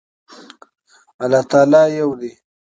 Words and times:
الله 1.23 1.41
تعالی 1.51 1.81
يو 1.99 2.09
ده 2.19 2.31